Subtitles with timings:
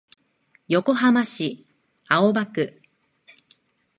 [0.67, 1.67] 横浜市
[2.07, 2.81] 青葉区